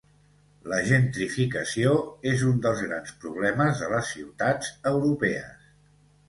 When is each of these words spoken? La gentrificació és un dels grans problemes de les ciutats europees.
La 0.71 0.77
gentrificació 0.85 1.91
és 2.31 2.45
un 2.53 2.63
dels 2.63 2.81
grans 2.87 3.13
problemes 3.27 3.83
de 3.83 3.91
les 3.93 4.09
ciutats 4.15 4.73
europees. 4.95 5.71